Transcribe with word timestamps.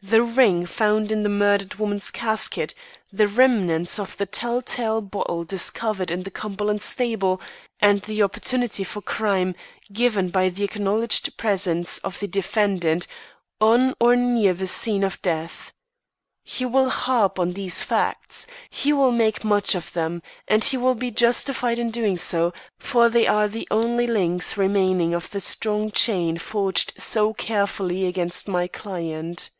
The 0.00 0.22
ring 0.22 0.64
found 0.64 1.10
in 1.10 1.22
the 1.22 1.28
murdered 1.28 1.74
woman's 1.74 2.12
casket, 2.12 2.72
the 3.12 3.26
remnants 3.26 3.98
of 3.98 4.16
the 4.16 4.26
tell 4.26 4.62
tale 4.62 5.00
bottle 5.00 5.42
discovered 5.42 6.12
in 6.12 6.22
the 6.22 6.30
Cumberland 6.30 6.80
stable, 6.82 7.40
and 7.80 8.00
the 8.02 8.22
opportunity 8.22 8.84
for 8.84 9.00
crime 9.02 9.56
given 9.92 10.30
by 10.30 10.50
the 10.50 10.62
acknowledged 10.62 11.36
presence 11.36 11.98
of 11.98 12.20
the 12.20 12.28
defendant 12.28 13.08
on 13.60 13.92
or 13.98 14.14
near 14.14 14.54
the 14.54 14.68
scene 14.68 15.02
of 15.02 15.20
death. 15.20 15.72
He 16.44 16.64
will 16.64 16.90
harp 16.90 17.40
on 17.40 17.54
these 17.54 17.82
facts; 17.82 18.46
he 18.70 18.92
will 18.92 19.10
make 19.10 19.42
much 19.42 19.74
of 19.74 19.92
them; 19.94 20.22
and 20.46 20.62
he 20.62 20.76
will 20.76 20.94
be 20.94 21.10
justified 21.10 21.80
in 21.80 21.90
doing 21.90 22.16
so, 22.16 22.54
for 22.78 23.08
they 23.08 23.26
are 23.26 23.48
the 23.48 23.66
only 23.68 24.06
links 24.06 24.56
remaining 24.56 25.12
of 25.12 25.28
the 25.30 25.40
strong 25.40 25.90
chain 25.90 26.38
forged 26.38 26.92
so 26.98 27.34
carefully 27.34 28.06
against 28.06 28.46
my 28.46 28.68
client. 28.68 29.50